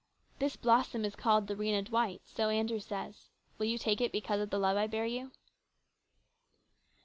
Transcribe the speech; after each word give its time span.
"This 0.39 0.55
blossom 0.55 1.05
is 1.05 1.15
called 1.15 1.45
the 1.45 1.55
Rhena 1.55 1.85
D 1.85 1.91
wight, 1.91 2.23
so 2.25 2.49
Andrew 2.49 2.79
says. 2.79 3.29
Will 3.59 3.67
you 3.67 3.77
take 3.77 4.01
it 4.01 4.11
because 4.11 4.41
of 4.41 4.49
the 4.49 4.57
love 4.57 4.75
I 4.75 4.87
bear 4.87 5.05
you 5.05 5.31